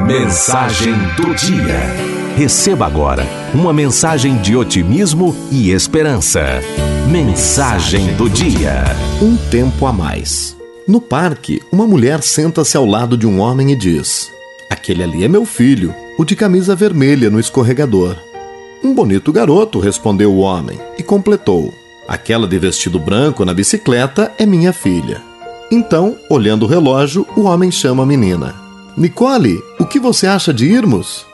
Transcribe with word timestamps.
Mensagem 0.00 0.94
do 1.16 1.34
dia. 1.34 1.78
Receba 2.34 2.86
agora 2.86 3.26
uma 3.54 3.72
mensagem 3.74 4.38
de 4.38 4.56
otimismo 4.56 5.36
e 5.50 5.70
esperança. 5.70 6.40
Mensagem 7.10 8.14
do 8.14 8.28
dia. 8.28 8.84
Um 9.20 9.36
tempo 9.36 9.86
a 9.86 9.92
mais. 9.92 10.56
No 10.88 10.98
parque, 10.98 11.60
uma 11.70 11.86
mulher 11.86 12.22
senta-se 12.22 12.74
ao 12.76 12.86
lado 12.86 13.18
de 13.18 13.26
um 13.26 13.38
homem 13.38 13.72
e 13.72 13.76
diz: 13.76 14.32
Aquele 14.68 15.02
ali 15.02 15.24
é 15.24 15.28
meu 15.28 15.44
filho, 15.44 15.94
o 16.18 16.24
de 16.24 16.34
camisa 16.34 16.74
vermelha 16.74 17.28
no 17.28 17.38
escorregador. 17.38 18.16
Um 18.82 18.94
bonito 18.94 19.30
garoto, 19.30 19.78
respondeu 19.78 20.32
o 20.32 20.38
homem 20.38 20.80
e 20.98 21.02
completou: 21.02 21.72
Aquela 22.08 22.48
de 22.48 22.58
vestido 22.58 22.98
branco 22.98 23.44
na 23.44 23.52
bicicleta 23.52 24.32
é 24.38 24.46
minha 24.46 24.72
filha. 24.72 25.20
Então, 25.70 26.16
olhando 26.30 26.64
o 26.64 26.68
relógio, 26.68 27.26
o 27.36 27.42
homem 27.42 27.70
chama 27.70 28.02
a 28.02 28.06
menina. 28.06 28.61
Nicole, 28.96 29.58
o 29.78 29.86
que 29.86 29.98
você 29.98 30.26
acha 30.26 30.52
de 30.52 30.66
irmos? 30.66 31.24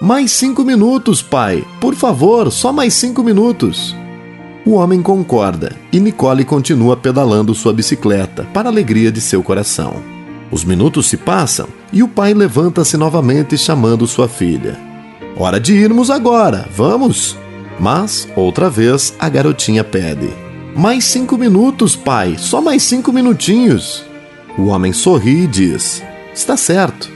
Mais 0.00 0.32
cinco 0.32 0.64
minutos, 0.64 1.20
pai. 1.20 1.62
Por 1.78 1.94
favor, 1.94 2.50
só 2.50 2.72
mais 2.72 2.94
cinco 2.94 3.22
minutos. 3.22 3.94
O 4.64 4.72
homem 4.72 5.02
concorda 5.02 5.76
e 5.92 6.00
Nicole 6.00 6.46
continua 6.46 6.96
pedalando 6.96 7.54
sua 7.54 7.74
bicicleta, 7.74 8.44
para 8.54 8.70
alegria 8.70 9.12
de 9.12 9.20
seu 9.20 9.42
coração. 9.42 9.96
Os 10.50 10.64
minutos 10.64 11.06
se 11.06 11.18
passam 11.18 11.68
e 11.92 12.02
o 12.02 12.08
pai 12.08 12.32
levanta-se 12.32 12.96
novamente 12.96 13.58
chamando 13.58 14.06
sua 14.06 14.26
filha. 14.26 14.80
Hora 15.36 15.60
de 15.60 15.74
irmos 15.74 16.10
agora, 16.10 16.66
vamos! 16.74 17.36
Mas, 17.78 18.26
outra 18.34 18.70
vez, 18.70 19.14
a 19.18 19.28
garotinha 19.28 19.84
pede. 19.84 20.30
Mais 20.74 21.04
cinco 21.04 21.36
minutos, 21.36 21.94
pai, 21.94 22.36
só 22.38 22.62
mais 22.62 22.82
cinco 22.82 23.12
minutinhos. 23.12 24.04
O 24.56 24.66
homem 24.66 24.92
sorri 24.92 25.42
e 25.42 25.46
diz: 25.46 26.02
Está 26.34 26.56
certo. 26.56 27.08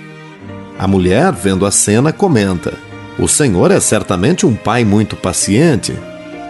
A 0.79 0.87
mulher, 0.87 1.33
vendo 1.33 1.67
a 1.67 1.73
cena, 1.73 2.13
comenta: 2.13 2.75
O 3.19 3.27
senhor 3.27 3.73
é 3.73 3.81
certamente 3.81 4.47
um 4.47 4.55
pai 4.55 4.85
muito 4.85 5.17
paciente. 5.17 5.93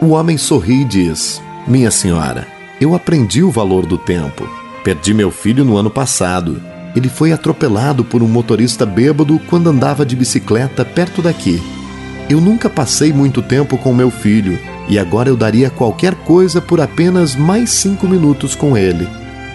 O 0.02 0.08
homem 0.10 0.36
sorri 0.36 0.82
e 0.82 0.84
diz: 0.84 1.40
Minha 1.66 1.90
senhora, 1.90 2.46
eu 2.78 2.94
aprendi 2.94 3.42
o 3.42 3.50
valor 3.50 3.86
do 3.86 3.96
tempo. 3.96 4.46
Perdi 4.84 5.14
meu 5.14 5.30
filho 5.30 5.64
no 5.64 5.78
ano 5.78 5.88
passado. 5.88 6.60
Ele 6.94 7.08
foi 7.08 7.32
atropelado 7.32 8.04
por 8.04 8.22
um 8.22 8.28
motorista 8.28 8.84
bêbado 8.84 9.40
quando 9.48 9.70
andava 9.70 10.04
de 10.04 10.14
bicicleta 10.14 10.84
perto 10.84 11.22
daqui. 11.22 11.62
Eu 12.28 12.40
nunca 12.40 12.68
passei 12.68 13.12
muito 13.14 13.40
tempo 13.40 13.78
com 13.78 13.94
meu 13.94 14.10
filho 14.10 14.58
e 14.88 14.98
agora 14.98 15.30
eu 15.30 15.36
daria 15.36 15.70
qualquer 15.70 16.14
coisa 16.14 16.60
por 16.60 16.80
apenas 16.80 17.34
mais 17.34 17.70
cinco 17.70 18.06
minutos 18.06 18.54
com 18.54 18.76
ele. 18.76 19.08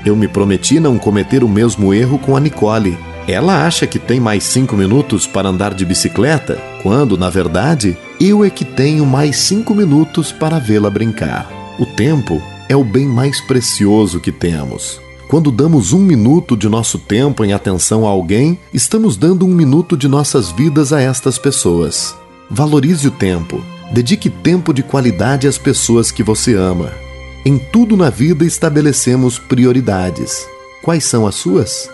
Eu 0.06 0.16
me 0.16 0.28
prometi 0.28 0.80
não 0.80 0.98
cometer 0.98 1.44
o 1.44 1.50
mesmo 1.50 1.94
erro 1.94 2.20
com 2.20 2.36
a 2.36 2.40
Nicole. 2.40 2.98
Ela 3.28 3.66
acha 3.66 3.88
que 3.88 3.98
tem 3.98 4.20
mais 4.20 4.44
cinco 4.44 4.76
minutos 4.76 5.26
para 5.26 5.48
andar 5.48 5.74
de 5.74 5.86
bicicleta, 5.86 6.62
quando, 6.82 7.18
na 7.18 7.30
verdade, 7.30 7.98
eu 8.20 8.44
é 8.44 8.50
que 8.50 8.66
tenho 8.66 9.06
mais 9.06 9.38
cinco 9.38 9.74
minutos 9.74 10.32
para 10.32 10.60
vê-la 10.60 10.90
brincar. 10.90 11.50
O 11.80 11.86
tempo 11.86 12.42
é 12.68 12.76
o 12.76 12.84
bem 12.84 13.08
mais 13.08 13.40
precioso 13.40 14.20
que 14.20 14.32
temos. 14.32 15.00
Quando 15.30 15.52
damos 15.52 15.94
um 15.94 16.00
minuto 16.00 16.56
de 16.56 16.68
nosso 16.68 17.00
tempo 17.00 17.44
em 17.44 17.54
atenção 17.54 18.06
a 18.06 18.10
alguém, 18.10 18.60
estamos 18.74 19.16
dando 19.16 19.46
um 19.46 19.50
minuto 19.50 19.96
de 19.96 20.08
nossas 20.08 20.52
vidas 20.52 20.92
a 20.92 21.02
estas 21.02 21.38
pessoas. 21.38 22.14
Valorize 22.52 23.08
o 23.08 23.12
tempo. 23.12 23.64
Dedique 23.92 24.30
tempo 24.30 24.74
de 24.74 24.84
qualidade 24.84 25.48
às 25.48 25.58
pessoas 25.58 26.12
que 26.12 26.22
você 26.24 26.56
ama. 26.56 27.03
Em 27.46 27.58
tudo 27.58 27.98
na 27.98 28.10
vida 28.10 28.46
estabelecemos 28.46 29.38
prioridades. 29.38 30.48
Quais 30.82 31.04
são 31.04 31.28
as 31.28 31.36
suas? 31.36 31.90